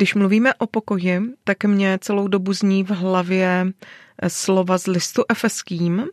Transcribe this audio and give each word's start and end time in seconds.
Když 0.00 0.14
mluvíme 0.14 0.54
o 0.54 0.66
pokoji, 0.66 1.20
tak 1.44 1.64
mě 1.64 1.98
celou 2.00 2.28
dobu 2.28 2.52
zní 2.52 2.84
v 2.84 2.90
hlavě 2.90 3.66
eh, 4.22 4.30
slova 4.30 4.78
z 4.78 4.86
listu 4.86 5.24
efeským 5.28 6.06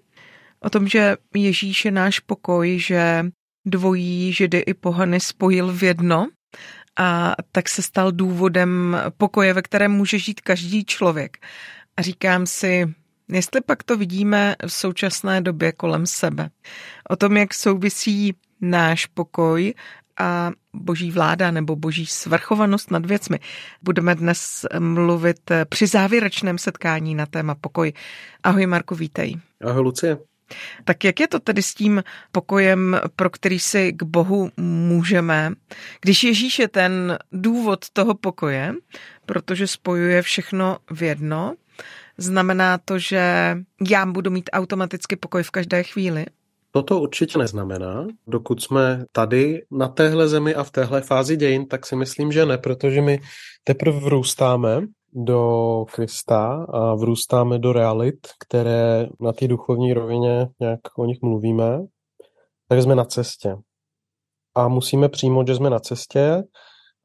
o 0.59 0.69
tom, 0.69 0.87
že 0.87 1.17
Ježíš 1.35 1.85
je 1.85 1.91
náš 1.91 2.19
pokoj, 2.19 2.79
že 2.79 3.25
dvojí 3.65 4.33
židy 4.33 4.57
i 4.57 4.73
pohany 4.73 5.19
spojil 5.19 5.73
v 5.73 5.83
jedno 5.83 6.27
a 6.97 7.35
tak 7.51 7.69
se 7.69 7.81
stal 7.81 8.11
důvodem 8.11 8.97
pokoje, 9.17 9.53
ve 9.53 9.61
kterém 9.61 9.91
může 9.91 10.19
žít 10.19 10.41
každý 10.41 10.85
člověk. 10.85 11.37
A 11.97 12.01
říkám 12.01 12.45
si, 12.45 12.93
jestli 13.31 13.61
pak 13.61 13.83
to 13.83 13.97
vidíme 13.97 14.55
v 14.67 14.73
současné 14.73 15.41
době 15.41 15.71
kolem 15.71 16.07
sebe. 16.07 16.49
O 17.09 17.15
tom, 17.15 17.37
jak 17.37 17.53
souvisí 17.53 18.35
náš 18.61 19.05
pokoj 19.05 19.73
a 20.17 20.51
boží 20.73 21.11
vláda 21.11 21.51
nebo 21.51 21.75
boží 21.75 22.05
svrchovanost 22.05 22.91
nad 22.91 23.05
věcmi. 23.05 23.39
Budeme 23.81 24.15
dnes 24.15 24.65
mluvit 24.79 25.51
při 25.69 25.87
závěrečném 25.87 26.57
setkání 26.57 27.15
na 27.15 27.25
téma 27.25 27.55
pokoj. 27.55 27.93
Ahoj 28.43 28.65
Marku, 28.65 28.95
vítej. 28.95 29.39
Ahoj 29.65 29.81
Lucie. 29.81 30.17
Tak 30.83 31.03
jak 31.03 31.19
je 31.19 31.27
to 31.27 31.39
tedy 31.39 31.61
s 31.61 31.73
tím 31.73 32.03
pokojem, 32.31 32.99
pro 33.15 33.29
který 33.29 33.59
si 33.59 33.93
k 33.93 34.03
Bohu 34.03 34.51
můžeme, 34.57 35.51
když 36.01 36.23
Ježíš 36.23 36.59
je 36.59 36.67
ten 36.67 37.17
důvod 37.31 37.89
toho 37.93 38.13
pokoje, 38.13 38.73
protože 39.25 39.67
spojuje 39.67 40.21
všechno 40.21 40.77
v 40.91 41.03
jedno, 41.03 41.55
znamená 42.17 42.77
to, 42.77 42.99
že 42.99 43.57
já 43.89 44.05
budu 44.05 44.31
mít 44.31 44.49
automaticky 44.53 45.15
pokoj 45.15 45.43
v 45.43 45.51
každé 45.51 45.83
chvíli? 45.83 46.25
Toto 46.71 46.99
určitě 46.99 47.39
neznamená. 47.39 48.07
Dokud 48.27 48.61
jsme 48.61 49.05
tady 49.11 49.61
na 49.71 49.87
téhle 49.87 50.27
zemi 50.27 50.55
a 50.55 50.63
v 50.63 50.71
téhle 50.71 51.01
fázi 51.01 51.37
dějin, 51.37 51.67
tak 51.67 51.85
si 51.85 51.95
myslím, 51.95 52.31
že 52.31 52.45
ne, 52.45 52.57
protože 52.57 53.01
my 53.01 53.19
teprve 53.63 53.99
vrůstáme 53.99 54.81
do 55.13 55.85
Krista 55.91 56.65
a 56.69 56.95
vrůstáme 56.95 57.59
do 57.59 57.73
realit, 57.73 58.27
které 58.47 59.07
na 59.19 59.33
té 59.33 59.47
duchovní 59.47 59.93
rovině 59.93 60.47
nějak 60.59 60.79
o 60.97 61.05
nich 61.05 61.17
mluvíme, 61.21 61.79
tak 62.69 62.81
jsme 62.81 62.95
na 62.95 63.05
cestě. 63.05 63.55
A 64.55 64.67
musíme 64.67 65.09
přijmout, 65.09 65.47
že 65.47 65.55
jsme 65.55 65.69
na 65.69 65.79
cestě, 65.79 66.43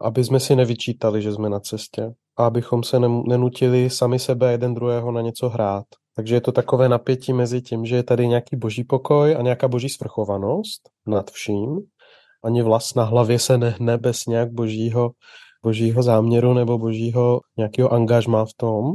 aby 0.01 0.25
jsme 0.25 0.41
si 0.41 0.57
nevyčítali, 0.57 1.23
že 1.23 1.33
jsme 1.33 1.49
na 1.49 1.61
cestě. 1.61 2.13
A 2.37 2.47
abychom 2.47 2.83
se 2.83 2.99
nenutili 3.29 3.91
sami 3.91 4.19
sebe 4.19 4.53
jeden 4.53 4.75
druhého 4.75 5.13
na 5.13 5.21
něco 5.21 5.49
hrát. 5.49 5.85
Takže 6.17 6.35
je 6.35 6.41
to 6.41 6.53
takové 6.53 6.89
napětí 6.89 7.33
mezi 7.33 7.63
tím, 7.63 7.87
že 7.87 7.97
je 7.97 8.03
tady 8.03 8.29
nějaký 8.29 8.57
boží 8.57 8.85
pokoj 8.85 9.37
a 9.37 9.43
nějaká 9.43 9.69
boží 9.69 9.89
svrchovanost 9.89 10.89
nad 11.07 11.31
vším. 11.31 11.79
Ani 12.45 12.63
vlast 12.63 12.97
na 12.97 13.05
hlavě 13.05 13.39
se 13.39 13.59
nehne 13.59 13.99
bez 13.99 14.27
nějak 14.27 14.53
božího, 14.53 15.11
božího 15.63 16.03
záměru 16.03 16.55
nebo 16.55 16.79
božího 16.79 17.41
nějakého 17.57 17.93
angažma 17.93 18.45
v 18.45 18.53
tom. 18.57 18.93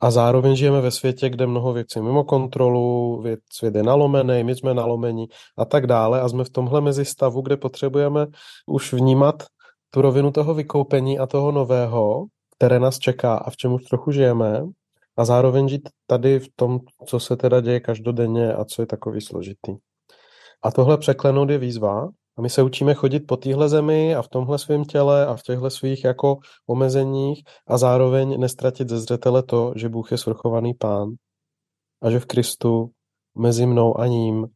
A 0.00 0.10
zároveň 0.10 0.56
žijeme 0.56 0.80
ve 0.80 0.90
světě, 0.90 1.28
kde 1.28 1.46
mnoho 1.46 1.72
věcí 1.72 2.00
mimo 2.00 2.24
kontrolu, 2.24 3.20
věc, 3.22 3.40
svět 3.52 3.74
je 3.74 3.82
nalomený, 3.82 4.44
my 4.44 4.54
jsme 4.54 4.74
nalomení 4.74 5.26
a 5.58 5.64
tak 5.64 5.86
dále. 5.86 6.20
A 6.20 6.28
jsme 6.28 6.44
v 6.44 6.50
tomhle 6.50 6.80
mezi 6.80 7.04
stavu, 7.04 7.40
kde 7.40 7.56
potřebujeme 7.56 8.26
už 8.66 8.92
vnímat 8.92 9.42
tu 9.90 10.02
rovinu 10.02 10.30
toho 10.30 10.54
vykoupení 10.54 11.18
a 11.18 11.26
toho 11.26 11.52
nového, 11.52 12.24
které 12.56 12.78
nás 12.78 12.98
čeká 12.98 13.36
a 13.36 13.50
v 13.50 13.56
čem 13.56 13.72
už 13.72 13.84
trochu 13.84 14.10
žijeme 14.12 14.64
a 15.16 15.24
zároveň 15.24 15.68
žít 15.68 15.88
tady 16.06 16.40
v 16.40 16.48
tom, 16.56 16.80
co 17.06 17.20
se 17.20 17.36
teda 17.36 17.60
děje 17.60 17.80
každodenně 17.80 18.54
a 18.54 18.64
co 18.64 18.82
je 18.82 18.86
takový 18.86 19.20
složitý. 19.20 19.76
A 20.64 20.70
tohle 20.70 20.98
překlenout 20.98 21.50
je 21.50 21.58
výzva 21.58 22.08
a 22.38 22.42
my 22.42 22.50
se 22.50 22.62
učíme 22.62 22.94
chodit 22.94 23.20
po 23.20 23.36
téhle 23.36 23.68
zemi 23.68 24.14
a 24.14 24.22
v 24.22 24.28
tomhle 24.28 24.58
svém 24.58 24.84
těle 24.84 25.26
a 25.26 25.36
v 25.36 25.42
těchto 25.42 25.70
svých 25.70 26.04
jako 26.04 26.36
omezeních 26.66 27.42
a 27.66 27.78
zároveň 27.78 28.40
nestratit 28.40 28.88
ze 28.88 29.00
zřetele 29.00 29.42
to, 29.42 29.72
že 29.76 29.88
Bůh 29.88 30.12
je 30.12 30.18
svrchovaný 30.18 30.74
pán 30.74 31.08
a 32.02 32.10
že 32.10 32.20
v 32.20 32.26
Kristu 32.26 32.90
mezi 33.38 33.66
mnou 33.66 34.00
a 34.00 34.06
ním 34.06 34.46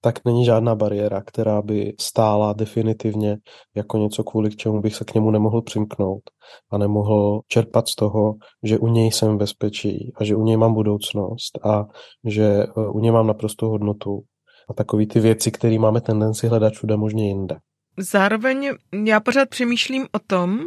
tak 0.00 0.24
není 0.24 0.44
žádná 0.44 0.74
bariéra, 0.74 1.22
která 1.22 1.62
by 1.62 1.94
stála 2.00 2.52
definitivně 2.52 3.36
jako 3.76 3.98
něco, 3.98 4.24
kvůli 4.24 4.50
k 4.50 4.56
čemu 4.56 4.80
bych 4.80 4.94
se 4.94 5.04
k 5.04 5.14
němu 5.14 5.30
nemohl 5.30 5.62
přimknout 5.62 6.22
a 6.70 6.78
nemohl 6.78 7.40
čerpat 7.48 7.88
z 7.88 7.94
toho, 7.94 8.34
že 8.62 8.78
u 8.78 8.88
něj 8.88 9.12
jsem 9.12 9.38
bezpečí 9.38 10.12
a 10.16 10.24
že 10.24 10.36
u 10.36 10.42
něj 10.42 10.56
mám 10.56 10.74
budoucnost 10.74 11.66
a 11.66 11.84
že 12.24 12.44
e, 12.44 12.66
u 12.92 13.00
něj 13.00 13.12
mám 13.12 13.26
naprostou 13.26 13.68
hodnotu 13.68 14.20
a 14.70 14.74
takový 14.74 15.06
ty 15.06 15.20
věci, 15.20 15.50
které 15.50 15.78
máme 15.78 16.00
tendenci 16.00 16.48
hledat 16.48 16.72
všude 16.72 16.96
možně 16.96 17.28
jinde. 17.28 17.56
Zároveň 17.96 18.70
já 19.04 19.20
pořád 19.20 19.48
přemýšlím 19.48 20.06
o 20.12 20.18
tom, 20.18 20.60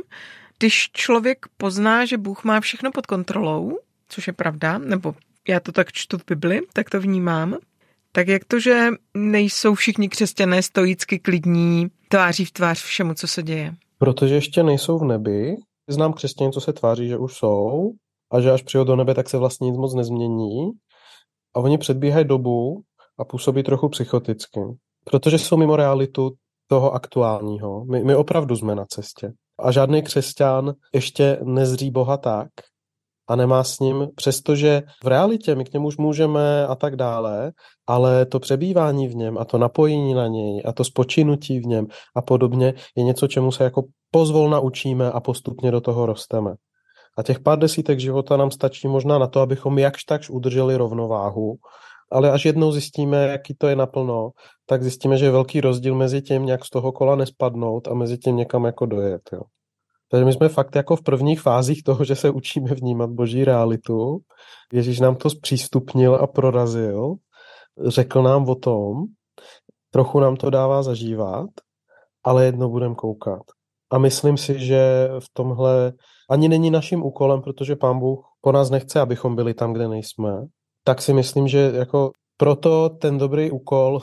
když 0.60 0.90
člověk 0.94 1.46
pozná, 1.58 2.06
že 2.06 2.18
Bůh 2.18 2.44
má 2.44 2.60
všechno 2.60 2.92
pod 2.92 3.06
kontrolou, 3.06 3.78
což 4.10 4.28
je 4.28 4.34
pravda, 4.34 4.78
nebo 4.78 5.16
já 5.48 5.60
to 5.60 5.72
tak 5.72 5.92
čtu 5.92 6.18
v 6.18 6.26
Bibli, 6.28 6.62
tak 6.74 6.90
to 6.90 7.00
vnímám, 7.00 7.58
tak 8.12 8.28
jak 8.28 8.46
to, 8.46 8.60
že 8.60 8.88
nejsou 9.14 9.76
všichni 9.76 10.10
křesťané 10.10 10.64
stoicky 10.64 11.20
klidní 11.20 11.88
tváří 12.10 12.46
v 12.46 12.52
tvář 12.52 12.82
všemu, 12.82 13.14
co 13.14 13.28
se 13.28 13.44
děje? 13.44 13.76
Protože 13.98 14.36
ještě 14.36 14.64
nejsou 14.64 15.00
v 15.00 15.04
nebi. 15.04 15.56
Znám 15.90 16.14
křesťany, 16.14 16.52
co 16.52 16.62
se 16.62 16.74
tváří, 16.74 17.08
že 17.08 17.18
už 17.18 17.34
jsou 17.34 17.92
a 18.32 18.42
že 18.42 18.52
až 18.52 18.62
přijde 18.62 18.86
do 18.86 18.96
nebe, 18.96 19.14
tak 19.14 19.30
se 19.30 19.38
vlastně 19.38 19.68
nic 19.68 19.78
moc 19.78 19.96
nezmění. 19.96 20.72
A 21.56 21.60
oni 21.60 21.78
předbíhají 21.78 22.26
dobu 22.26 22.82
a 23.20 23.26
působí 23.26 23.64
trochu 23.64 23.90
psychoticky. 23.90 24.60
Protože 25.06 25.40
jsou 25.40 25.58
mimo 25.58 25.76
realitu 25.76 26.32
toho 26.68 26.92
aktuálního. 26.92 27.86
My, 27.86 28.04
my 28.04 28.16
opravdu 28.16 28.56
jsme 28.56 28.76
na 28.76 28.86
cestě. 28.86 29.32
A 29.60 29.72
žádný 29.72 30.02
křesťan 30.02 30.74
ještě 30.94 31.40
nezří 31.44 31.92
Boha 31.92 32.18
tak, 32.18 32.50
a 33.28 33.36
nemá 33.36 33.64
s 33.64 33.80
ním, 33.80 34.08
přestože 34.16 34.82
v 35.04 35.08
realitě 35.08 35.56
my 35.56 35.66
k 35.66 35.74
němu 35.74 35.88
už 35.88 35.98
můžeme 35.98 36.68
a 36.68 36.76
tak 36.76 36.96
dále, 36.96 37.52
ale 37.88 38.26
to 38.26 38.40
přebývání 38.40 39.08
v 39.08 39.16
něm 39.16 39.38
a 39.38 39.46
to 39.46 39.58
napojení 39.58 40.14
na 40.14 40.28
něj 40.28 40.64
a 40.66 40.74
to 40.74 40.84
spočinutí 40.84 41.60
v 41.60 41.66
něm 41.66 41.88
a 42.16 42.22
podobně 42.22 42.74
je 42.98 43.04
něco, 43.04 43.28
čemu 43.28 43.52
se 43.52 43.64
jako 43.64 43.84
pozvolna 44.12 44.60
učíme 44.60 45.12
a 45.12 45.20
postupně 45.20 45.72
do 45.72 45.82
toho 45.82 46.06
rosteme. 46.06 46.54
A 47.18 47.24
těch 47.24 47.40
pár 47.40 47.60
desítek 47.60 48.00
života 48.00 48.38
nám 48.38 48.52
stačí 48.52 48.88
možná 48.88 49.18
na 49.18 49.28
to, 49.28 49.40
abychom 49.40 49.80
jakž 49.80 50.04
takž 50.04 50.30
udrželi 50.30 50.76
rovnováhu, 50.76 51.56
ale 52.12 52.32
až 52.32 52.46
jednou 52.46 52.72
zjistíme, 52.72 53.28
jaký 53.28 53.54
to 53.54 53.68
je 53.68 53.76
naplno, 53.76 54.30
tak 54.66 54.84
zjistíme, 54.84 55.18
že 55.18 55.26
je 55.26 55.32
velký 55.32 55.62
rozdíl 55.62 55.96
mezi 55.96 56.22
tím, 56.22 56.48
jak 56.48 56.66
z 56.66 56.70
toho 56.70 56.92
kola 56.92 57.16
nespadnout 57.16 57.88
a 57.88 57.94
mezi 57.94 58.18
tím 58.18 58.36
někam 58.36 58.66
jako 58.66 58.86
dojet. 58.86 59.22
Jo. 59.34 59.42
Takže 60.12 60.26
my 60.26 60.34
jsme 60.34 60.50
fakt 60.50 60.76
jako 60.76 60.96
v 60.96 61.04
prvních 61.04 61.42
fázích 61.42 61.84
toho, 61.84 62.06
že 62.06 62.16
se 62.16 62.30
učíme 62.30 62.76
vnímat 62.76 63.10
boží 63.10 63.46
realitu. 63.46 64.20
Ježíš 64.74 65.00
nám 65.00 65.16
to 65.16 65.30
zpřístupnil 65.30 66.16
a 66.16 66.28
prorazil, 66.28 67.14
řekl 67.88 68.24
nám 68.24 68.50
o 68.50 68.56
tom, 68.56 69.04
trochu 69.90 70.20
nám 70.20 70.36
to 70.36 70.50
dává 70.50 70.84
zažívat, 70.84 71.50
ale 72.24 72.46
jedno 72.46 72.70
budeme 72.70 72.96
koukat. 72.96 73.42
A 73.92 73.98
myslím 73.98 74.38
si, 74.38 74.60
že 74.60 75.10
v 75.20 75.26
tomhle 75.34 75.94
ani 76.30 76.50
není 76.50 76.72
naším 76.72 77.04
úkolem, 77.04 77.42
protože 77.42 77.76
pán 77.76 78.00
Bůh 78.00 78.26
po 78.42 78.52
nás 78.52 78.70
nechce, 78.70 79.00
abychom 79.00 79.36
byli 79.36 79.54
tam, 79.54 79.74
kde 79.74 79.88
nejsme. 79.88 80.46
Tak 80.84 81.02
si 81.02 81.14
myslím, 81.14 81.48
že 81.48 81.72
jako 81.76 82.12
proto 82.38 82.90
ten 82.90 83.18
dobrý 83.18 83.52
úkol 83.52 84.00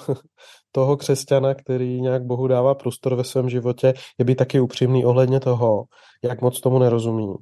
toho 0.73 0.97
křesťana, 0.97 1.55
který 1.55 2.01
nějak 2.01 2.25
Bohu 2.25 2.47
dává 2.47 2.75
prostor 2.75 3.15
ve 3.15 3.25
svém 3.25 3.51
životě, 3.51 3.95
je 4.19 4.25
být 4.25 4.35
taky 4.35 4.61
upřímný 4.61 5.05
ohledně 5.05 5.41
toho, 5.41 5.85
jak 6.25 6.41
moc 6.41 6.61
tomu 6.61 6.79
nerozumí 6.79 7.35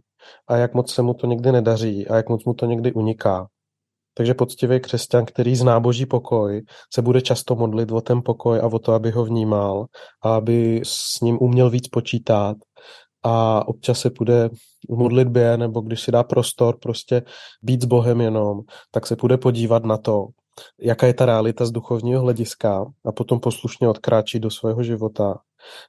a 0.48 0.56
jak 0.56 0.74
moc 0.74 0.94
se 0.94 1.02
mu 1.02 1.14
to 1.14 1.26
někdy 1.26 1.52
nedaří 1.52 2.08
a 2.08 2.16
jak 2.16 2.28
moc 2.28 2.44
mu 2.44 2.54
to 2.54 2.66
někdy 2.66 2.92
uniká. 2.92 3.46
Takže 4.14 4.34
poctivý 4.34 4.80
křesťan, 4.80 5.24
který 5.24 5.56
zná 5.56 5.80
boží 5.80 6.06
pokoj, 6.06 6.62
se 6.94 7.02
bude 7.02 7.20
často 7.20 7.56
modlit 7.56 7.92
o 7.92 8.00
ten 8.00 8.22
pokoj 8.22 8.60
a 8.60 8.66
o 8.66 8.78
to, 8.78 8.92
aby 8.92 9.10
ho 9.10 9.24
vnímal 9.24 9.86
a 10.22 10.34
aby 10.34 10.80
s 10.84 11.20
ním 11.20 11.38
uměl 11.40 11.70
víc 11.70 11.88
počítat 11.88 12.56
a 13.22 13.68
občas 13.68 14.00
se 14.00 14.10
bude 14.18 14.48
v 14.90 14.96
modlitbě 14.96 15.56
nebo 15.56 15.80
když 15.80 16.00
si 16.00 16.12
dá 16.12 16.22
prostor 16.22 16.78
prostě 16.78 17.22
být 17.62 17.82
s 17.82 17.84
Bohem 17.84 18.20
jenom, 18.20 18.60
tak 18.90 19.06
se 19.06 19.16
bude 19.16 19.36
podívat 19.36 19.84
na 19.84 19.96
to, 19.96 20.26
jaká 20.80 21.06
je 21.06 21.14
ta 21.14 21.26
realita 21.26 21.66
z 21.66 21.70
duchovního 21.70 22.20
hlediska 22.20 22.84
a 23.04 23.12
potom 23.12 23.40
poslušně 23.40 23.88
odkráčí 23.88 24.40
do 24.40 24.50
svého 24.50 24.82
života 24.82 25.38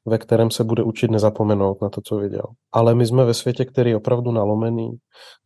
ve 0.05 0.17
kterém 0.17 0.51
se 0.51 0.63
bude 0.63 0.83
učit 0.83 1.11
nezapomenout 1.11 1.81
na 1.81 1.89
to, 1.89 2.01
co 2.01 2.17
viděl. 2.17 2.43
Ale 2.71 2.95
my 2.95 3.05
jsme 3.05 3.25
ve 3.25 3.33
světě, 3.33 3.65
který 3.65 3.89
je 3.89 3.97
opravdu 3.97 4.31
nalomený, 4.31 4.89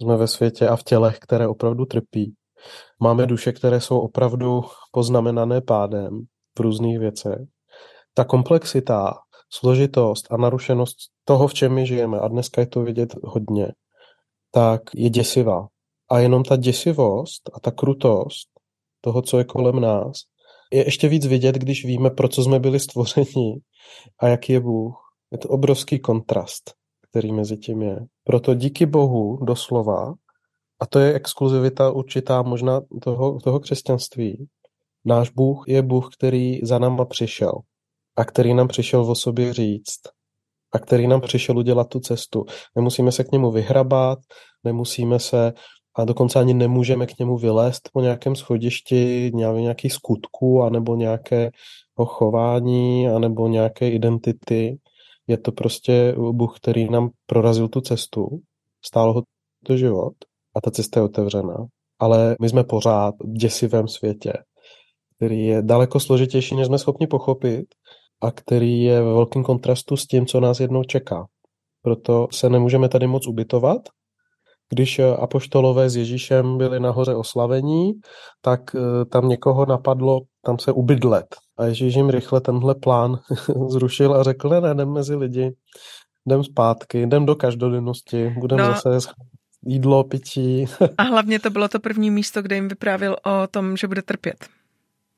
jsme 0.01 0.18
ve 0.18 0.27
světě 0.27 0.68
a 0.68 0.75
v 0.75 0.83
tělech, 0.83 1.19
které 1.19 1.47
opravdu 1.47 1.85
trpí. 1.85 2.33
Máme 3.00 3.25
duše, 3.25 3.51
které 3.51 3.81
jsou 3.81 4.00
opravdu 4.00 4.62
poznamenané 4.91 5.62
pádem 5.62 6.21
v 6.57 6.59
různých 6.59 7.00
věcech. 7.00 7.39
Ta 8.13 8.24
komplexita, 8.24 9.13
složitost 9.50 10.27
a 10.31 10.38
narušenost 10.38 10.97
toho, 11.25 11.47
v 11.47 11.53
čem 11.53 11.74
my 11.74 11.85
žijeme, 11.85 12.19
a 12.19 12.27
dneska 12.27 12.62
je 12.62 12.67
to 12.67 12.81
vidět 12.81 13.15
hodně, 13.24 13.71
tak 14.51 14.81
je 14.95 15.09
děsivá. 15.09 15.67
A 16.12 16.19
jenom 16.19 16.44
ta 16.44 16.56
děsivost 16.56 17.50
a 17.53 17.59
ta 17.59 17.71
krutost 17.71 18.50
toho, 19.01 19.21
co 19.21 19.38
je 19.38 19.44
kolem 19.44 19.80
nás, 19.80 20.18
je 20.74 20.86
ještě 20.86 21.07
víc 21.07 21.25
vidět, 21.25 21.56
když 21.56 21.86
víme, 21.86 22.09
pro 22.09 22.27
co 22.27 22.44
jsme 22.44 22.59
byli 22.59 22.80
stvořeni 22.80 23.62
a 24.19 24.27
jaký 24.27 24.53
je 24.53 24.59
Bůh. 24.59 24.95
Je 25.31 25.38
to 25.38 25.50
obrovský 25.50 26.00
kontrast, 26.00 26.71
který 27.09 27.31
mezi 27.31 27.57
tím 27.57 27.81
je. 27.81 28.00
Proto 28.24 28.53
díky 28.53 28.86
Bohu 28.86 29.45
doslova, 29.45 30.13
a 30.81 30.86
to 30.86 31.00
je 31.00 31.13
exkluzivita 31.13 31.92
určitá 31.92 32.42
možná 32.42 32.81
toho, 33.03 33.39
toho 33.39 33.59
křesťanství, 33.59 34.48
náš 35.06 35.30
Bůh 35.30 35.63
je 35.68 35.81
Bůh, 35.81 36.09
který 36.13 36.59
za 36.63 36.80
náma 36.80 37.06
přišel 37.06 37.51
a 38.15 38.25
který 38.25 38.53
nám 38.53 38.68
přišel 38.68 39.12
o 39.12 39.15
sobě 39.15 39.53
říct 39.53 40.01
a 40.74 40.80
který 40.80 41.07
nám 41.07 41.21
přišel 41.21 41.57
udělat 41.57 41.89
tu 41.89 42.00
cestu. 42.00 42.45
Nemusíme 42.75 43.12
se 43.12 43.24
k 43.24 43.31
němu 43.31 43.51
vyhrabat, 43.51 44.19
nemusíme 44.63 45.19
se 45.19 45.53
a 45.95 46.05
dokonce 46.05 46.39
ani 46.39 46.53
nemůžeme 46.53 47.07
k 47.07 47.19
němu 47.19 47.38
vylézt 47.38 47.89
po 47.93 48.01
nějakém 48.01 48.35
schodišti 48.35 49.31
nějaký 49.33 49.89
skutku 49.89 50.63
anebo 50.63 50.95
nějakého 50.95 51.51
chování 52.05 53.07
anebo 53.07 53.47
nějaké 53.47 53.89
identity. 53.89 54.79
Je 55.27 55.38
to 55.38 55.51
prostě 55.51 56.15
Bůh, 56.31 56.59
který 56.59 56.89
nám 56.89 57.09
prorazil 57.25 57.67
tu 57.67 57.81
cestu, 57.81 58.27
stálo 58.85 59.13
ho 59.13 59.21
to 59.65 59.77
život 59.77 60.13
a 60.55 60.61
ta 60.61 60.71
cesta 60.71 60.99
je 60.99 61.03
otevřená. 61.03 61.65
Ale 61.99 62.35
my 62.41 62.49
jsme 62.49 62.63
pořád 62.63 63.15
v 63.19 63.33
děsivém 63.33 63.88
světě, 63.88 64.33
který 65.15 65.45
je 65.45 65.61
daleko 65.61 65.99
složitější, 65.99 66.55
než 66.55 66.67
jsme 66.67 66.77
schopni 66.77 67.07
pochopit 67.07 67.65
a 68.21 68.31
který 68.31 68.83
je 68.83 69.01
ve 69.01 69.13
velkém 69.13 69.43
kontrastu 69.43 69.97
s 69.97 70.07
tím, 70.07 70.25
co 70.25 70.39
nás 70.39 70.59
jednou 70.59 70.83
čeká. 70.83 71.27
Proto 71.81 72.27
se 72.31 72.49
nemůžeme 72.49 72.89
tady 72.89 73.07
moc 73.07 73.27
ubytovat, 73.27 73.81
když 74.71 75.00
eh, 75.00 75.15
apoštolové 75.15 75.89
s 75.89 75.95
Ježíšem 75.95 76.57
byli 76.57 76.79
nahoře 76.79 77.15
oslavení, 77.15 77.91
tak 78.41 78.62
eh, 78.75 79.06
tam 79.06 79.29
někoho 79.29 79.65
napadlo 79.65 80.19
tam 80.45 80.59
se 80.59 80.71
ubydlet. 80.71 81.25
A 81.57 81.65
Ježíš 81.65 81.95
jim 81.95 82.09
rychle 82.09 82.41
tenhle 82.41 82.75
plán 82.75 83.19
zrušil 83.68 84.13
a 84.13 84.23
řekl, 84.23 84.50
ne, 84.50 84.62
ne, 84.62 84.71
jdem 84.71 84.94
mezi 84.94 85.15
lidi, 85.15 85.51
jdem 86.25 86.44
zpátky, 86.44 87.01
jdem 87.01 87.25
do 87.25 87.35
každodennosti, 87.35 88.35
budeme 88.39 88.63
no. 88.63 88.73
zase 88.73 89.13
jídlo, 89.65 90.03
pití. 90.03 90.65
a 90.97 91.03
hlavně 91.03 91.39
to 91.39 91.50
bylo 91.50 91.67
to 91.67 91.79
první 91.79 92.12
místo, 92.12 92.41
kde 92.41 92.56
jim 92.56 92.67
vyprávěl 92.67 93.15
o 93.25 93.47
tom, 93.47 93.77
že 93.77 93.88
bude 93.88 94.01
trpět. 94.01 94.45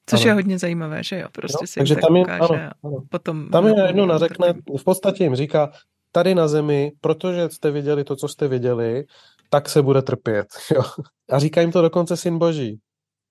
Což 0.05 0.21
ano. 0.21 0.29
je 0.29 0.33
hodně 0.33 0.59
zajímavé, 0.59 1.03
že 1.03 1.19
jo? 1.19 1.27
Prostě 1.31 1.57
no, 1.61 1.67
si 1.67 1.79
takže 1.79 1.95
tam 1.95 2.15
je, 2.15 2.21
ukáže 2.21 2.53
ano, 2.53 2.71
ano. 2.83 2.97
potom... 3.09 3.49
Tam 3.49 3.67
je 3.67 3.73
jedno 3.87 4.05
nařekne, 4.05 4.53
v 4.77 4.83
podstatě 4.83 5.23
jim 5.23 5.35
říká, 5.35 5.71
tady 6.11 6.35
na 6.35 6.47
zemi, 6.47 6.91
protože 7.01 7.49
jste 7.49 7.71
viděli 7.71 8.03
to, 8.03 8.15
co 8.15 8.27
jste 8.27 8.47
viděli, 8.47 9.03
tak 9.53 9.69
se 9.69 9.81
bude 9.81 10.01
trpět. 10.01 10.47
Jo. 10.75 10.81
A 11.29 11.39
říká 11.39 11.61
jim 11.61 11.71
to 11.71 11.81
dokonce 11.81 12.17
syn 12.17 12.37
boží, 12.37 12.79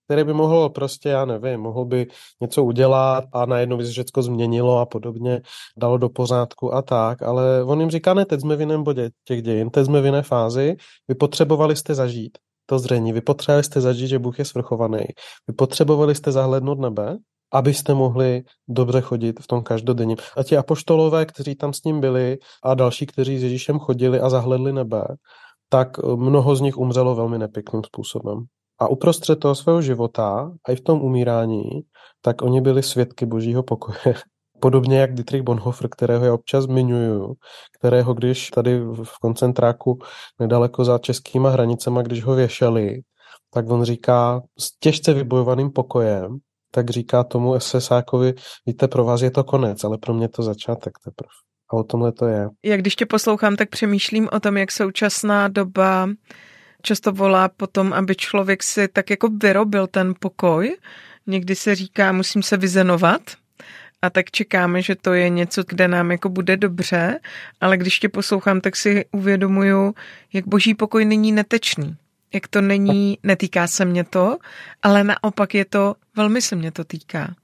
který 0.07 0.25
by 0.25 0.33
mohl 0.33 0.69
prostě, 0.69 1.09
já 1.09 1.25
nevím, 1.25 1.61
mohl 1.61 1.85
by 1.85 2.07
něco 2.41 2.65
udělat 2.65 3.25
a 3.33 3.47
najednou 3.47 3.77
by 3.77 3.85
se 3.85 3.91
všechno 3.91 4.23
změnilo 4.23 4.79
a 4.79 4.87
podobně, 4.87 5.41
dalo 5.77 5.99
do 5.99 6.09
pořádku 6.09 6.75
a 6.75 6.83
tak, 6.83 7.23
ale 7.23 7.65
on 7.65 7.81
jim 7.81 7.91
říká, 7.91 8.15
ne, 8.15 8.25
teď 8.27 8.41
jsme 8.41 8.57
v 8.57 8.61
jiném 8.61 8.83
bodě 8.83 9.11
těch 9.25 9.43
dějin, 9.43 9.71
teď 9.71 9.87
jsme 9.87 10.01
v 10.01 10.05
jiné 10.05 10.23
fázi, 10.23 10.77
vy 11.09 11.15
potřebovali 11.15 11.77
jste 11.77 11.95
zažít 11.95 12.39
to 12.67 12.79
zřejmě, 12.79 13.13
vy 13.13 13.21
potřebovali 13.21 13.65
jste 13.65 13.81
zažít, 13.81 14.09
že 14.09 14.19
Bůh 14.19 14.39
je 14.39 14.45
svrchovaný, 14.45 15.05
vy 15.49 15.55
potřebovali 15.55 16.15
jste 16.15 16.33
zahlednout 16.33 16.79
nebe, 16.79 17.17
abyste 17.53 17.95
mohli 17.95 18.43
dobře 18.69 19.01
chodit 19.01 19.41
v 19.41 19.47
tom 19.47 19.63
každodenním. 19.63 20.17
A 20.37 20.43
ti 20.43 20.57
apoštolové, 20.57 21.27
kteří 21.27 21.55
tam 21.55 21.73
s 21.73 21.85
ním 21.85 22.01
byli 22.01 22.39
a 22.65 22.75
další, 22.75 23.07
kteří 23.07 23.39
s 23.39 23.43
Ježíšem 23.43 23.79
chodili 23.79 24.21
a 24.21 24.31
zahledli 24.31 24.73
nebe, 24.73 25.05
tak 25.73 25.99
mnoho 26.17 26.57
z 26.57 26.61
nich 26.61 26.79
umřelo 26.79 27.15
velmi 27.15 27.39
nepěkným 27.39 27.85
způsobem. 27.85 28.45
A 28.79 28.89
uprostřed 28.89 29.37
toho 29.37 29.55
svého 29.55 29.83
života, 29.83 30.53
a 30.69 30.73
i 30.73 30.77
v 30.77 30.81
tom 30.81 31.03
umírání, 31.03 31.63
tak 32.21 32.43
oni 32.43 32.61
byli 32.61 32.83
svědky 32.83 33.27
božího 33.27 33.63
pokoje. 33.63 34.15
Podobně 34.61 34.99
jak 34.99 35.15
Dietrich 35.15 35.43
Bonhoeffer, 35.43 35.89
kterého 35.89 36.25
já 36.25 36.35
občas 36.35 36.65
zmiňuju, 36.65 37.35
kterého 37.79 38.15
když 38.15 38.51
tady 38.51 38.81
v 38.81 39.19
koncentráku 39.23 39.99
nedaleko 40.41 40.85
za 40.85 40.99
českýma 40.99 41.51
hranicema, 41.51 42.03
když 42.03 42.25
ho 42.25 42.35
věšeli, 42.35 43.01
tak 43.51 43.71
on 43.71 43.85
říká 43.85 44.43
s 44.59 44.79
těžce 44.79 45.15
vybojovaným 45.15 45.71
pokojem, 45.71 46.39
tak 46.71 46.91
říká 46.91 47.25
tomu 47.25 47.61
SSákovi, 47.61 48.35
víte, 48.67 48.89
pro 48.89 49.05
vás 49.05 49.23
je 49.23 49.31
to 49.31 49.45
konec, 49.45 49.85
ale 49.85 49.99
pro 49.99 50.15
mě 50.15 50.29
to 50.29 50.43
začátek 50.43 50.93
teprve. 51.05 51.52
A 51.73 51.77
o 51.77 51.83
tomhle 51.83 52.13
to 52.13 52.27
je. 52.27 52.49
Jak 52.63 52.81
když 52.81 52.97
tě 52.97 53.07
poslouchám, 53.07 53.57
tak 53.57 53.69
přemýšlím 53.69 54.29
o 54.33 54.41
tom, 54.41 54.57
jak 54.57 54.73
současná 54.73 55.49
doba 55.49 56.09
často 56.83 57.13
volá 57.13 57.49
potom, 57.49 57.93
aby 57.93 58.17
člověk 58.17 58.63
si 58.63 58.89
tak 58.89 59.11
jako 59.11 59.29
vyrobil 59.29 59.87
ten 59.87 60.15
pokoj. 60.21 60.77
Někdy 61.27 61.55
se 61.55 61.75
říká, 61.75 62.13
musím 62.13 62.43
se 62.43 62.57
vyzenovat, 62.57 63.23
a 64.03 64.11
tak 64.11 64.31
čekáme, 64.31 64.83
že 64.83 64.95
to 64.95 65.13
je 65.13 65.29
něco, 65.29 65.63
kde 65.69 65.89
nám 65.89 66.11
jako 66.11 66.29
bude 66.29 66.57
dobře, 66.57 67.21
ale 67.61 67.77
když 67.77 67.99
tě 67.99 68.09
poslouchám, 68.09 68.61
tak 68.61 68.77
si 68.77 69.05
uvědomuju, 69.13 69.95
jak 70.33 70.47
boží 70.47 70.75
pokoj 70.75 71.05
není 71.05 71.33
netečný. 71.33 71.97
Jak 72.35 72.49
to 72.49 72.61
není, 72.61 73.19
netýká 73.23 73.67
se 73.67 73.85
mě 73.85 74.05
to, 74.05 74.39
ale 74.83 75.05
naopak 75.05 75.55
je 75.55 75.65
to, 75.65 75.95
velmi 76.17 76.43
se 76.43 76.57
mě 76.57 76.73
to 76.73 76.85
týká. 76.85 77.35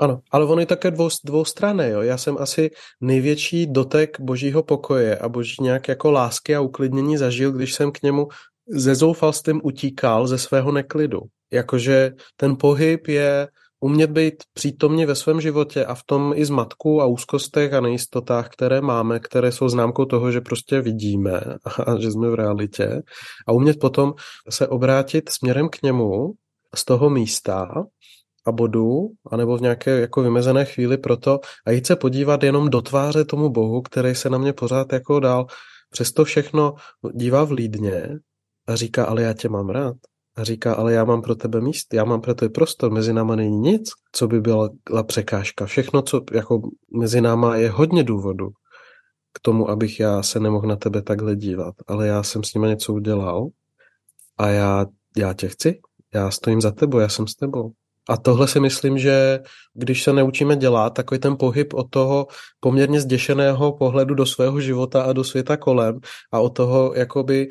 Ano, 0.00 0.20
ale 0.30 0.44
on 0.44 0.60
je 0.60 0.66
také 0.66 0.90
dvou, 0.90 1.08
dvoustrané, 1.24 1.90
jo. 1.90 2.00
Já 2.00 2.16
jsem 2.16 2.36
asi 2.38 2.70
největší 3.00 3.66
dotek 3.66 4.20
božího 4.20 4.62
pokoje 4.62 5.18
a 5.18 5.28
boží 5.28 5.56
nějak 5.60 5.88
jako 5.88 6.10
lásky 6.10 6.56
a 6.56 6.60
uklidnění 6.60 7.16
zažil, 7.16 7.52
když 7.52 7.74
jsem 7.74 7.92
k 7.92 8.02
němu 8.02 8.28
ze 8.68 8.94
zoufalstvím 8.94 9.60
utíkal 9.64 10.26
ze 10.26 10.38
svého 10.38 10.72
neklidu. 10.72 11.20
Jakože 11.52 12.12
ten 12.36 12.56
pohyb 12.56 13.08
je 13.08 13.48
umět 13.80 14.10
být 14.10 14.34
přítomně 14.52 15.06
ve 15.06 15.14
svém 15.14 15.40
životě 15.40 15.84
a 15.84 15.94
v 15.94 16.02
tom 16.04 16.32
i 16.36 16.44
zmatku 16.44 17.02
a 17.02 17.06
úzkostech 17.06 17.72
a 17.72 17.80
nejistotách, 17.80 18.48
které 18.48 18.80
máme, 18.80 19.20
které 19.20 19.52
jsou 19.52 19.68
známkou 19.68 20.04
toho, 20.04 20.32
že 20.32 20.40
prostě 20.40 20.80
vidíme 20.80 21.40
a 21.86 22.00
že 22.00 22.10
jsme 22.10 22.30
v 22.30 22.34
realitě 22.34 23.02
a 23.48 23.52
umět 23.52 23.80
potom 23.80 24.14
se 24.48 24.68
obrátit 24.68 25.28
směrem 25.28 25.68
k 25.68 25.82
němu 25.82 26.32
z 26.74 26.84
toho 26.84 27.10
místa 27.10 27.84
a 28.46 28.52
bodu, 28.52 29.08
anebo 29.30 29.56
v 29.56 29.60
nějaké 29.60 30.00
jako 30.00 30.22
vymezené 30.22 30.64
chvíli 30.64 30.98
proto 30.98 31.40
a 31.66 31.70
jít 31.70 31.86
se 31.86 31.96
podívat 31.96 32.42
jenom 32.42 32.70
do 32.70 32.82
tváře 32.82 33.24
tomu 33.24 33.48
Bohu, 33.48 33.82
který 33.82 34.14
se 34.14 34.30
na 34.30 34.38
mě 34.38 34.52
pořád 34.52 34.92
jako 34.92 35.20
dál 35.20 35.46
přesto 35.90 36.24
všechno 36.24 36.74
dívá 37.14 37.44
vlídně 37.44 38.18
a 38.66 38.76
říká, 38.76 39.04
ale 39.04 39.22
já 39.22 39.32
tě 39.32 39.48
mám 39.48 39.68
rád. 39.68 39.96
A 40.36 40.44
říká, 40.44 40.74
ale 40.74 40.92
já 40.92 41.04
mám 41.04 41.22
pro 41.22 41.34
tebe 41.34 41.60
míst, 41.60 41.94
já 41.94 42.04
mám 42.04 42.20
pro 42.20 42.34
tebe 42.34 42.48
prostor, 42.48 42.92
mezi 42.92 43.12
náma 43.12 43.36
není 43.36 43.58
nic, 43.58 43.90
co 44.12 44.28
by 44.28 44.40
byla 44.40 44.68
překážka. 45.06 45.66
Všechno, 45.66 46.02
co 46.02 46.20
jako 46.32 46.60
mezi 46.98 47.20
náma 47.20 47.56
je 47.56 47.70
hodně 47.70 48.04
důvodu 48.04 48.48
k 49.32 49.40
tomu, 49.40 49.70
abych 49.70 50.00
já 50.00 50.22
se 50.22 50.40
nemohl 50.40 50.66
na 50.66 50.76
tebe 50.76 51.02
takhle 51.02 51.36
dívat, 51.36 51.74
ale 51.86 52.06
já 52.06 52.22
jsem 52.22 52.44
s 52.44 52.54
nima 52.54 52.68
něco 52.68 52.94
udělal 52.94 53.48
a 54.38 54.48
já, 54.48 54.86
já 55.16 55.32
tě 55.32 55.48
chci, 55.48 55.80
já 56.14 56.30
stojím 56.30 56.60
za 56.60 56.70
tebou, 56.70 56.98
já 56.98 57.08
jsem 57.08 57.26
s 57.26 57.34
tebou. 57.34 57.72
A 58.08 58.16
tohle 58.16 58.48
si 58.48 58.60
myslím, 58.60 58.98
že 58.98 59.38
když 59.74 60.02
se 60.02 60.12
neučíme 60.12 60.56
dělat, 60.56 60.90
takový 60.90 61.20
ten 61.20 61.36
pohyb 61.36 61.74
od 61.74 61.86
toho 61.90 62.26
poměrně 62.60 63.00
zděšeného 63.00 63.72
pohledu 63.72 64.14
do 64.14 64.26
svého 64.26 64.60
života 64.60 65.02
a 65.02 65.12
do 65.12 65.24
světa 65.24 65.56
kolem 65.56 66.00
a 66.32 66.40
od 66.40 66.50
toho 66.50 66.92
jakoby 66.94 67.48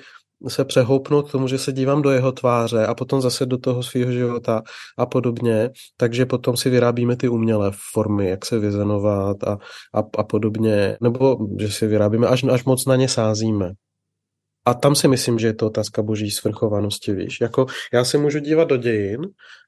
se 0.47 0.65
přehoupnout 0.65 1.29
k 1.29 1.31
tomu, 1.31 1.47
že 1.47 1.57
se 1.57 1.71
dívám 1.71 2.01
do 2.01 2.09
jeho 2.09 2.31
tváře 2.31 2.85
a 2.85 2.95
potom 2.95 3.21
zase 3.21 3.45
do 3.45 3.57
toho 3.57 3.83
svého 3.83 4.11
života 4.11 4.61
a 4.97 5.05
podobně, 5.05 5.69
takže 5.97 6.25
potom 6.25 6.57
si 6.57 6.69
vyrábíme 6.69 7.15
ty 7.15 7.29
umělé 7.29 7.71
formy, 7.93 8.29
jak 8.29 8.45
se 8.45 8.59
vyzenovat 8.59 9.43
a, 9.43 9.57
a, 9.93 9.99
a 10.17 10.23
podobně, 10.23 10.97
nebo 11.01 11.37
že 11.59 11.71
si 11.71 11.87
vyrábíme, 11.87 12.27
až, 12.27 12.43
až 12.43 12.65
moc 12.65 12.85
na 12.85 12.95
ně 12.95 13.07
sázíme. 13.09 13.71
A 14.65 14.73
tam 14.73 14.95
si 14.95 15.07
myslím, 15.07 15.39
že 15.39 15.47
je 15.47 15.53
to 15.53 15.67
otázka 15.67 16.01
boží 16.01 16.31
svrchovanosti, 16.31 17.13
víš. 17.13 17.41
Jako 17.41 17.65
já 17.93 18.03
se 18.05 18.17
můžu 18.17 18.39
dívat 18.39 18.67
do 18.67 18.77
dějin 18.77 19.21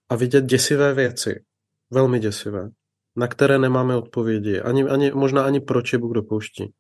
a 0.10 0.16
vidět 0.16 0.46
děsivé 0.46 0.94
věci. 0.94 1.44
Velmi 1.92 2.20
děsivé. 2.20 2.70
Na 3.16 3.28
které 3.28 3.60
nemáme 3.60 3.96
odpovědi. 3.96 4.62
Ani, 4.62 4.84
ani, 4.84 5.12
možná 5.12 5.44
ani 5.44 5.60
proč 5.60 5.94
je 5.94 6.00
Bůh 6.00 6.14
dopouští. 6.14 6.74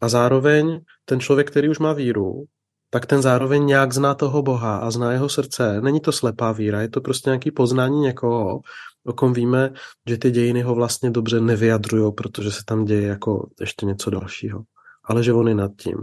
A 0.00 0.08
zároveň 0.08 0.80
ten 1.04 1.20
člověk, 1.20 1.50
který 1.50 1.68
už 1.68 1.78
má 1.78 1.92
víru, 1.92 2.44
tak 2.90 3.06
ten 3.06 3.22
zároveň 3.22 3.66
nějak 3.66 3.92
zná 3.92 4.14
toho 4.14 4.42
Boha 4.42 4.76
a 4.76 4.90
zná 4.90 5.12
jeho 5.12 5.28
srdce. 5.28 5.80
Není 5.80 6.00
to 6.00 6.12
slepá 6.12 6.52
víra, 6.52 6.80
je 6.80 6.88
to 6.88 7.00
prostě 7.00 7.30
nějaký 7.30 7.50
poznání 7.50 8.00
někoho, 8.00 8.60
o 9.06 9.12
kom 9.12 9.32
víme, 9.32 9.72
že 10.08 10.18
ty 10.18 10.30
dějiny 10.30 10.62
ho 10.62 10.74
vlastně 10.74 11.10
dobře 11.10 11.40
nevyjadrují, 11.40 12.12
protože 12.12 12.52
se 12.52 12.64
tam 12.66 12.84
děje 12.84 13.08
jako 13.08 13.48
ještě 13.60 13.86
něco 13.86 14.10
dalšího. 14.10 14.62
Ale 15.04 15.22
že 15.22 15.32
on 15.32 15.48
je 15.48 15.54
nad 15.54 15.70
tím. 15.78 15.94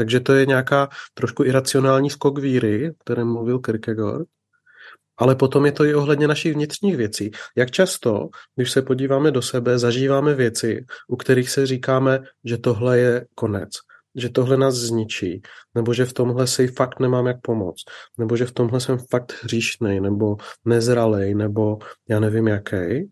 Takže 0.00 0.20
to 0.20 0.32
je 0.32 0.46
nějaká 0.46 0.88
trošku 1.14 1.44
iracionální 1.44 2.10
skok 2.10 2.38
víry, 2.38 2.90
o 2.90 2.94
kterém 2.98 3.32
mluvil 3.32 3.58
Kierkegaard. 3.58 4.28
Ale 5.16 5.34
potom 5.34 5.66
je 5.66 5.72
to 5.72 5.84
i 5.84 5.94
ohledně 5.94 6.28
našich 6.28 6.54
vnitřních 6.54 6.96
věcí. 6.96 7.30
Jak 7.56 7.70
často, 7.70 8.28
když 8.56 8.70
se 8.70 8.82
podíváme 8.82 9.30
do 9.30 9.42
sebe, 9.42 9.78
zažíváme 9.78 10.34
věci, 10.34 10.84
u 11.08 11.16
kterých 11.16 11.50
se 11.50 11.66
říkáme, 11.66 12.20
že 12.44 12.58
tohle 12.58 12.98
je 12.98 13.26
konec, 13.34 13.70
že 14.14 14.28
tohle 14.28 14.56
nás 14.56 14.74
zničí, 14.74 15.42
nebo 15.74 15.94
že 15.94 16.04
v 16.04 16.12
tomhle 16.12 16.46
si 16.46 16.68
fakt 16.68 17.00
nemám 17.00 17.26
jak 17.26 17.40
pomoct, 17.40 17.84
nebo 18.18 18.36
že 18.36 18.46
v 18.46 18.52
tomhle 18.52 18.80
jsem 18.80 18.98
fakt 18.98 19.42
hříšnej, 19.42 20.00
nebo 20.00 20.36
nezralej, 20.64 21.34
nebo 21.34 21.78
já 22.08 22.20
nevím 22.20 22.48
jaký. 22.48 23.10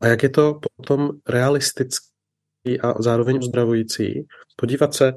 A 0.00 0.06
jak 0.06 0.22
je 0.22 0.28
to 0.28 0.60
potom 0.76 1.10
realistický 1.28 2.80
a 2.82 3.02
zároveň 3.02 3.38
uzdravující, 3.38 4.26
podívat 4.56 4.94
se 4.94 5.12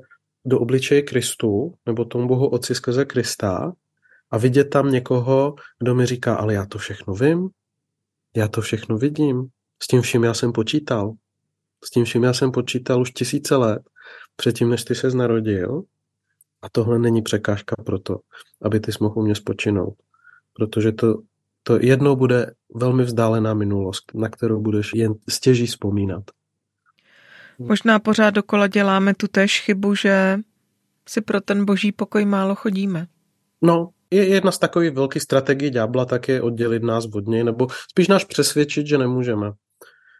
do 0.45 0.59
obličeje 0.59 1.01
Kristu, 1.01 1.73
nebo 1.85 2.05
tomu 2.05 2.27
Bohu 2.27 2.47
Otci 2.47 2.75
skrze 2.75 3.05
Krista 3.05 3.73
a 4.31 4.37
vidět 4.37 4.63
tam 4.63 4.91
někoho, 4.91 5.55
kdo 5.79 5.95
mi 5.95 6.05
říká, 6.05 6.35
ale 6.35 6.53
já 6.53 6.65
to 6.65 6.77
všechno 6.77 7.13
vím, 7.13 7.49
já 8.35 8.47
to 8.47 8.61
všechno 8.61 8.97
vidím, 8.97 9.47
s 9.83 9.87
tím 9.87 10.01
vším 10.01 10.23
já 10.23 10.33
jsem 10.33 10.51
počítal. 10.51 11.13
S 11.83 11.89
tím 11.89 12.05
vším 12.05 12.23
já 12.23 12.33
jsem 12.33 12.51
počítal 12.51 13.01
už 13.01 13.11
tisíce 13.11 13.55
let, 13.55 13.81
předtím, 14.35 14.69
než 14.69 14.83
ty 14.83 14.95
se 14.95 15.09
narodil. 15.09 15.83
A 16.61 16.69
tohle 16.69 16.99
není 16.99 17.21
překážka 17.21 17.75
pro 17.85 17.99
to, 17.99 18.19
aby 18.61 18.79
ty 18.79 18.91
mohl 18.99 19.19
u 19.19 19.23
mě 19.23 19.35
spočinout. 19.35 19.93
Protože 20.53 20.91
to, 20.91 21.21
to 21.63 21.79
jednou 21.81 22.15
bude 22.15 22.53
velmi 22.75 23.03
vzdálená 23.03 23.53
minulost, 23.53 24.11
na 24.13 24.29
kterou 24.29 24.61
budeš 24.61 24.91
jen 24.93 25.13
stěží 25.29 25.67
vzpomínat. 25.67 26.23
Možná 27.59 27.99
pořád 27.99 28.29
dokola 28.29 28.67
děláme 28.67 29.13
tu 29.13 29.27
též 29.27 29.61
chybu, 29.61 29.95
že 29.95 30.39
si 31.09 31.21
pro 31.21 31.41
ten 31.41 31.65
boží 31.65 31.91
pokoj 31.91 32.25
málo 32.25 32.55
chodíme. 32.55 33.07
No, 33.61 33.89
je 34.11 34.27
jedna 34.27 34.51
z 34.51 34.59
takových 34.59 34.91
velkých 34.91 35.21
strategií 35.21 35.69
ďábla 35.69 36.05
tak 36.05 36.27
je 36.27 36.41
oddělit 36.41 36.83
nás 36.83 37.05
od 37.13 37.27
něj, 37.27 37.43
nebo 37.43 37.67
spíš 37.91 38.07
nás 38.07 38.25
přesvědčit, 38.25 38.87
že 38.87 38.97
nemůžeme. 38.97 39.51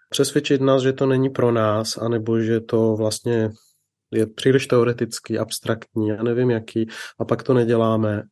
Přesvědčit 0.09 0.61
nás, 0.61 0.81
že 0.81 0.93
to 0.93 1.05
není 1.05 1.29
pro 1.29 1.51
nás, 1.51 1.97
anebo 1.97 2.39
že 2.39 2.59
to 2.59 2.95
vlastně 2.95 3.49
je 4.11 4.27
příliš 4.27 4.67
teoretický, 4.67 5.37
abstraktní, 5.37 6.07
já 6.07 6.23
nevím 6.23 6.51
jaký, 6.51 6.87
a 7.19 7.25
pak 7.25 7.43
to 7.43 7.53
neděláme. 7.53 8.23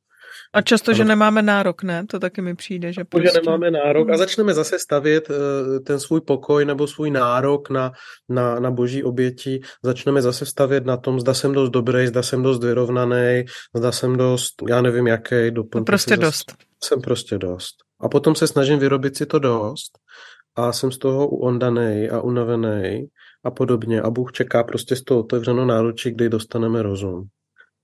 A 0.54 0.62
často, 0.62 0.94
že 0.94 1.06
nemáme 1.06 1.42
nárok, 1.42 1.84
ne? 1.84 2.06
To 2.10 2.20
taky 2.20 2.42
mi 2.42 2.56
přijde, 2.56 2.94
že 2.94 3.04
prostě... 3.04 3.30
Že 3.34 3.42
nemáme 3.46 3.72
nárok 3.72 4.10
a 4.10 4.18
začneme 4.18 4.54
zase 4.54 4.80
stavět 4.80 5.30
eh, 5.30 5.80
ten 5.80 6.00
svůj 6.00 6.22
pokoj 6.22 6.66
nebo 6.66 6.88
svůj 6.88 7.12
nárok 7.12 7.70
na, 7.70 7.92
na, 8.30 8.60
na 8.60 8.72
boží 8.72 9.04
oběti, 9.04 9.62
začneme 9.84 10.22
zase 10.22 10.46
stavět 10.46 10.86
na 10.86 10.98
tom, 10.98 11.20
zda 11.20 11.34
jsem 11.34 11.52
dost 11.52 11.70
dobrý, 11.70 12.08
zda 12.08 12.24
jsem 12.24 12.44
dost 12.44 12.64
vyrovnaný, 12.64 13.46
zda 13.76 13.92
jsem 13.92 14.18
dost, 14.18 14.54
já 14.70 14.82
nevím 14.82 15.08
jaký, 15.08 15.52
doplňte 15.52 15.86
Prostě 15.86 16.18
dost. 16.18 16.52
Zase, 16.52 16.58
jsem 16.84 17.02
prostě 17.02 17.38
dost. 17.38 17.76
A 18.00 18.10
potom 18.10 18.36
se 18.36 18.48
snažím 18.48 18.80
vyrobit 18.80 19.18
si 19.18 19.26
to 19.26 19.40
dost 19.40 19.92
a 20.56 20.72
jsem 20.72 20.92
z 20.92 20.98
toho 20.98 21.28
uondaný 21.28 22.10
a 22.10 22.22
unavený 22.22 23.08
a 23.44 23.52
podobně. 23.52 24.02
A 24.02 24.10
Bůh 24.10 24.32
čeká 24.32 24.64
prostě 24.64 24.96
z 24.96 25.04
toho 25.04 25.20
otevřenou 25.20 25.66
náručí, 25.66 26.12
kdy 26.12 26.30
dostaneme 26.30 26.82
rozum. 26.82 27.28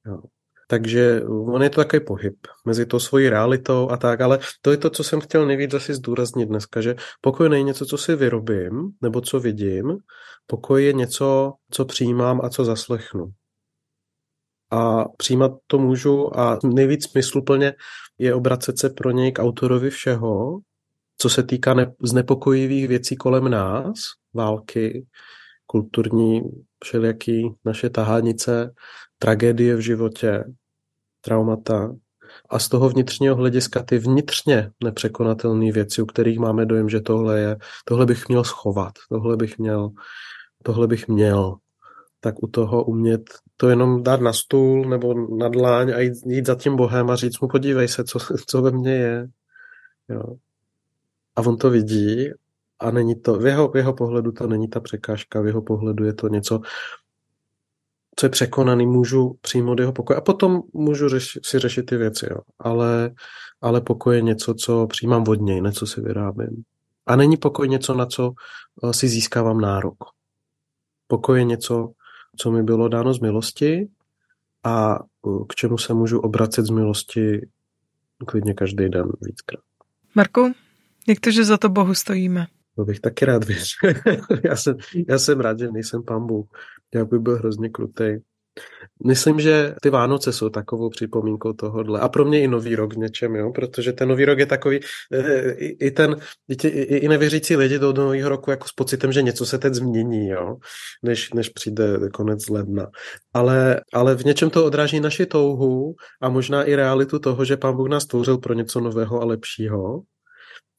Jo. 0.06 0.22
Takže 0.69 1.21
on 1.25 1.63
je 1.63 1.69
to 1.69 1.81
takový 1.81 2.05
pohyb 2.05 2.38
mezi 2.65 2.85
to 2.85 2.99
svojí 2.99 3.29
realitou 3.29 3.89
a 3.89 3.97
tak, 3.97 4.21
ale 4.21 4.39
to 4.61 4.71
je 4.71 4.77
to, 4.77 4.89
co 4.89 5.03
jsem 5.03 5.21
chtěl 5.21 5.45
nejvíc 5.45 5.73
asi 5.73 5.93
zdůraznit 5.93 6.45
dneska, 6.45 6.81
že 6.81 6.95
pokoj 7.21 7.49
není 7.49 7.63
něco, 7.63 7.85
co 7.85 7.97
si 7.97 8.15
vyrobím 8.15 8.91
nebo 9.01 9.21
co 9.21 9.39
vidím, 9.39 9.97
pokoj 10.47 10.85
je 10.85 10.93
něco, 10.93 11.53
co 11.71 11.85
přijímám 11.85 12.41
a 12.43 12.49
co 12.49 12.65
zaslechnu. 12.65 13.31
A 14.71 15.05
přijímat 15.17 15.51
to 15.67 15.77
můžu 15.77 16.39
a 16.39 16.59
nejvíc 16.63 17.11
smysluplně 17.11 17.73
je 18.17 18.33
obracet 18.33 18.79
se 18.79 18.89
pro 18.89 19.11
něj 19.11 19.31
k 19.31 19.39
autorovi 19.39 19.89
všeho, 19.89 20.59
co 21.17 21.29
se 21.29 21.43
týká 21.43 21.73
ne- 21.73 21.93
znepokojivých 22.03 22.88
věcí 22.88 23.15
kolem 23.15 23.49
nás, 23.49 23.93
války, 24.33 25.05
kulturní, 25.65 26.41
všelijaký 26.83 27.53
naše 27.65 27.89
tahánice, 27.89 28.74
tragédie 29.19 29.75
v 29.75 29.79
životě, 29.79 30.43
traumata 31.21 31.95
a 32.50 32.59
z 32.59 32.69
toho 32.69 32.89
vnitřního 32.89 33.36
hlediska 33.36 33.83
ty 33.83 33.98
vnitřně 33.98 34.71
nepřekonatelné 34.83 35.71
věci, 35.71 36.01
u 36.01 36.05
kterých 36.05 36.39
máme 36.39 36.65
dojem, 36.65 36.89
že 36.89 37.00
tohle 37.00 37.39
je, 37.39 37.57
tohle 37.86 38.05
bych 38.05 38.29
měl 38.29 38.43
schovat, 38.43 38.93
tohle 39.09 39.38
bych 39.38 39.57
měl, 39.57 39.89
tohle 40.63 40.88
bych 40.88 41.07
měl, 41.07 41.55
tak 42.19 42.43
u 42.43 42.48
toho 42.48 42.83
umět 42.83 43.21
to 43.57 43.69
jenom 43.69 44.03
dát 44.03 44.21
na 44.21 44.33
stůl 44.33 44.89
nebo 44.89 45.13
na 45.38 45.50
dláň 45.50 45.93
a 45.93 46.00
jít, 46.00 46.13
jít 46.25 46.45
za 46.45 46.55
tím 46.55 46.75
Bohem 46.75 47.09
a 47.09 47.15
říct 47.15 47.39
mu, 47.39 47.48
podívej 47.48 47.88
se, 47.88 48.03
co, 48.03 48.19
co 48.48 48.62
ve 48.62 48.71
mně 48.71 48.91
je. 48.91 49.27
Jo. 50.09 50.24
A 51.36 51.41
on 51.41 51.57
to 51.57 51.69
vidí 51.69 52.29
a 52.79 52.91
není 52.91 53.21
to, 53.21 53.39
v 53.39 53.45
jeho, 53.45 53.71
v 53.71 53.75
jeho 53.75 53.93
pohledu 53.93 54.31
to 54.31 54.48
není 54.48 54.67
ta 54.67 54.79
překážka, 54.79 55.41
v 55.41 55.45
jeho 55.45 55.62
pohledu 55.62 56.05
je 56.05 56.13
to 56.13 56.27
něco, 56.27 56.62
co 58.15 58.25
je 58.25 58.29
překonaný, 58.29 58.86
můžu 58.86 59.38
přijmout 59.41 59.79
jeho 59.79 59.93
pokoj 59.93 60.15
a 60.15 60.21
potom 60.21 60.62
můžu 60.74 61.09
řeš, 61.09 61.39
si 61.43 61.59
řešit 61.59 61.83
ty 61.83 61.98
věci, 61.98 62.27
jo. 62.29 62.38
Ale, 62.59 63.12
ale 63.62 63.81
pokoj 63.81 64.15
je 64.15 64.21
něco, 64.21 64.53
co 64.53 64.88
přijímám 64.88 65.24
od 65.27 65.41
něj, 65.41 65.62
něco 65.62 65.88
si 65.88 66.01
vyrábím. 66.01 66.63
A 67.07 67.15
není 67.15 67.38
pokoj 67.38 67.69
něco, 67.69 67.93
na 67.93 68.05
co 68.05 68.33
eh, 68.83 68.93
si 68.93 69.07
získávám 69.07 69.62
nárok. 69.62 69.98
Pokoj 71.07 71.39
je 71.39 71.43
něco, 71.43 71.91
co 72.38 72.51
mi 72.51 72.63
bylo 72.63 72.88
dáno 72.88 73.13
z 73.13 73.19
milosti 73.19 73.88
a 74.63 75.00
eh, 75.00 75.29
k 75.50 75.55
čemu 75.55 75.77
se 75.77 75.93
můžu 75.93 76.19
obracet 76.19 76.65
z 76.65 76.69
milosti 76.69 77.48
klidně 78.25 78.53
každý 78.53 78.89
den 78.89 79.12
víckrát. 79.21 79.63
Marku, 80.15 80.53
jak 81.07 81.19
to, 81.19 81.31
že 81.31 81.45
za 81.45 81.57
to 81.57 81.69
Bohu 81.69 81.93
stojíme? 81.93 82.48
To 82.79 82.86
bych 82.86 83.00
taky 83.00 83.25
rád 83.25 83.43
věřil. 83.43 83.93
já, 84.43 84.55
jsem, 84.55 84.77
já 85.07 85.19
jsem 85.19 85.39
rád, 85.39 85.59
že 85.59 85.71
nejsem 85.71 86.03
pán 86.03 86.27
Bůh. 86.27 86.48
Já 86.95 87.05
bych 87.05 87.19
byl 87.19 87.36
hrozně 87.36 87.69
krutý. 87.69 88.05
Myslím, 89.05 89.39
že 89.39 89.75
ty 89.81 89.89
Vánoce 89.89 90.33
jsou 90.33 90.50
takovou 90.50 90.89
připomínkou 90.89 91.53
tohohle. 91.53 92.00
A 92.00 92.09
pro 92.09 92.25
mě 92.25 92.41
i 92.41 92.48
nový 92.48 92.75
rok 92.75 92.93
v 92.93 92.98
něčem, 92.98 93.36
jo? 93.36 93.51
protože 93.51 93.93
ten 93.93 94.09
nový 94.09 94.25
rok 94.25 94.39
je 94.39 94.45
takový, 94.45 94.79
eh, 95.13 95.51
i, 95.51 95.86
i 95.88 95.91
ten, 95.91 96.15
i, 96.48 96.95
i 96.95 97.07
nevěřící 97.07 97.55
lidi 97.55 97.79
do 97.79 97.93
nového 97.93 98.29
roku 98.29 98.51
jako 98.51 98.67
s 98.67 98.71
pocitem, 98.71 99.12
že 99.12 99.21
něco 99.21 99.45
se 99.45 99.57
teď 99.57 99.74
změní, 99.74 100.27
jo? 100.27 100.57
Než, 101.03 101.33
než 101.33 101.50
přijde 101.50 102.00
konec 102.13 102.50
ledna. 102.50 102.88
Ale, 103.33 103.81
ale 103.93 104.15
v 104.15 104.25
něčem 104.25 104.50
to 104.50 104.65
odráží 104.65 105.00
naši 105.00 105.25
touhu 105.25 105.95
a 106.21 106.29
možná 106.29 106.63
i 106.63 106.75
realitu 106.75 107.19
toho, 107.19 107.45
že 107.45 107.57
pán 107.57 107.75
Bůh 107.75 107.89
nás 107.89 108.05
tvořil 108.05 108.38
pro 108.38 108.53
něco 108.53 108.79
nového 108.79 109.21
a 109.21 109.25
lepšího 109.25 110.03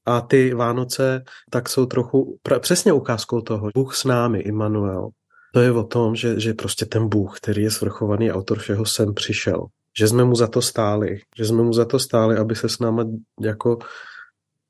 a 0.06 0.20
ty 0.20 0.54
Vánoce 0.54 1.24
tak 1.50 1.68
jsou 1.68 1.86
trochu 1.86 2.38
přesně 2.60 2.92
ukázkou 2.92 3.40
toho. 3.40 3.68
Bůh 3.74 3.96
s 3.96 4.04
námi, 4.04 4.38
Immanuel. 4.38 5.08
To 5.54 5.60
je 5.60 5.72
o 5.72 5.84
tom, 5.84 6.16
že, 6.16 6.40
že 6.40 6.54
prostě 6.54 6.86
ten 6.86 7.08
Bůh, 7.08 7.40
který 7.40 7.62
je 7.62 7.70
svrchovaný 7.70 8.32
autor 8.32 8.58
všeho, 8.58 8.86
sem 8.86 9.14
přišel. 9.14 9.66
Že 9.98 10.08
jsme 10.08 10.24
mu 10.24 10.34
za 10.34 10.46
to 10.46 10.62
stáli. 10.62 11.20
Že 11.36 11.44
jsme 11.44 11.62
mu 11.62 11.72
za 11.72 11.84
to 11.84 11.98
stáli, 11.98 12.36
aby 12.36 12.56
se 12.56 12.68
s 12.68 12.78
náma 12.78 13.04
jako 13.40 13.78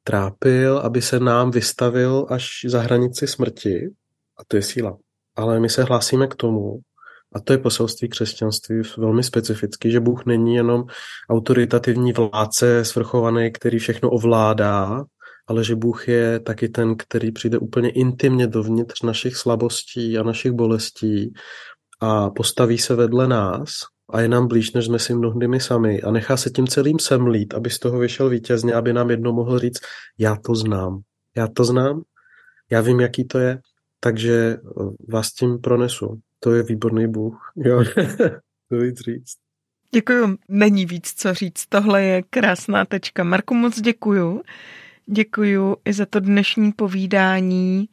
trápil, 0.04 0.78
aby 0.78 1.02
se 1.02 1.20
nám 1.20 1.50
vystavil 1.50 2.26
až 2.28 2.49
za 2.66 2.80
hranici 2.80 3.26
smrti. 3.26 3.88
A 4.38 4.44
to 4.49 4.56
je 4.56 4.62
síla. 4.62 4.96
Ale 5.37 5.60
my 5.60 5.68
se 5.68 5.82
hlásíme 5.82 6.26
k 6.26 6.34
tomu, 6.34 6.80
a 7.34 7.40
to 7.40 7.52
je 7.52 7.58
poselství 7.58 8.08
křesťanství 8.08 8.82
velmi 8.99 9.22
specifický, 9.22 9.90
že 9.90 10.00
Bůh 10.00 10.26
není 10.26 10.54
jenom 10.54 10.84
autoritativní 11.30 12.12
vládce 12.12 12.84
svrchovaný, 12.84 13.52
který 13.52 13.78
všechno 13.78 14.10
ovládá, 14.10 15.04
ale 15.50 15.64
že 15.64 15.76
Bůh 15.76 16.09
je 16.09 16.40
taky 16.40 16.69
ten, 16.69 16.97
který 16.97 17.33
přijde 17.33 17.59
úplně 17.59 17.90
intimně 17.90 18.47
dovnitř 18.47 19.02
našich 19.02 19.37
slabostí 19.37 20.19
a 20.19 20.23
našich 20.23 20.52
bolestí 20.52 21.33
a 22.00 22.30
postaví 22.30 22.78
se 22.78 22.95
vedle 22.95 23.28
nás 23.28 23.71
a 24.11 24.21
je 24.21 24.28
nám 24.28 24.49
blíž, 24.49 24.73
než 24.73 24.85
jsme 24.85 24.99
si 24.99 25.14
mnohdy 25.14 25.49
my 25.49 25.61
sami 25.61 26.02
a 26.02 26.11
nechá 26.11 26.37
se 26.37 26.50
tím 26.50 26.66
celým 26.66 26.99
semlít, 26.99 27.54
aby 27.54 27.71
z 27.71 27.78
toho 27.78 27.99
vyšel 27.99 28.28
vítězně, 28.28 28.75
aby 28.75 28.92
nám 28.92 29.11
jednou 29.11 29.33
mohl 29.33 29.59
říct, 29.59 29.80
já 30.19 30.37
to 30.37 30.54
znám, 30.54 31.00
já 31.37 31.49
to 31.49 31.64
znám, 31.64 32.02
já 32.71 32.80
vím, 32.80 33.00
jaký 33.00 33.25
to 33.25 33.38
je, 33.38 33.59
takže 34.00 34.57
vás 35.09 35.33
tím 35.33 35.59
pronesu. 35.59 36.21
To 36.40 36.54
je 36.54 36.62
výborný 36.62 37.07
Bůh. 37.07 37.52
Jo. 37.57 37.85
to 38.69 38.76
víc 38.76 39.00
říct. 39.00 39.37
Děkuju. 39.95 40.37
Není 40.49 40.87
víc 40.87 41.12
co 41.16 41.35
říct. 41.35 41.66
Tohle 41.69 42.02
je 42.02 42.23
krásná 42.30 42.85
tečka. 42.85 43.25
Marku, 43.25 43.54
moc 43.54 43.80
děkuju. 43.80 44.42
Děkuju 45.12 45.76
i 45.85 45.93
za 45.93 46.07
to 46.07 46.21
dnešní 46.21 46.73
povídání. 46.73 47.88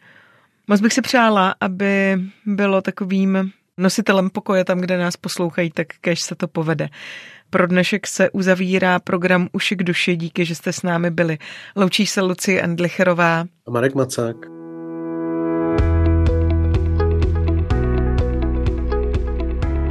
Moc 0.68 0.82
bych 0.82 0.94
si 0.94 1.02
přála, 1.02 1.56
aby 1.62 2.20
bylo 2.46 2.82
takovým 2.82 3.52
nositelem 3.78 4.30
pokoje 4.30 4.66
tam, 4.66 4.80
kde 4.80 4.98
nás 4.98 5.18
poslouchají, 5.18 5.72
tak 5.72 5.88
kež 6.02 6.22
se 6.22 6.36
to 6.36 6.48
povede. 6.48 6.90
Pro 7.50 7.68
dnešek 7.68 8.08
se 8.08 8.30
uzavírá 8.30 9.00
program 9.00 9.48
Uši 9.52 9.76
k 9.76 9.84
duši. 9.84 10.16
Díky, 10.16 10.46
že 10.46 10.56
jste 10.56 10.74
s 10.74 10.84
námi 10.84 11.12
byli. 11.12 11.38
Loučí 11.76 12.06
se 12.06 12.22
Lucie 12.22 12.62
Endlicherová 12.62 13.46
a 13.68 13.72
Marek 13.72 13.96
Macák. 13.96 14.57